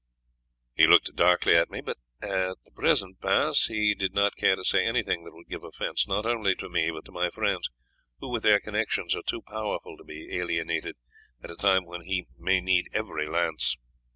[0.73, 4.63] "He looked darkly at me, but at the present pass he did not care to
[4.63, 7.69] say anything that would give offence, not only to me, but to my friends,
[8.19, 10.95] who with their connections are too powerful to be alienated
[11.43, 13.77] at a time when he may need every lance.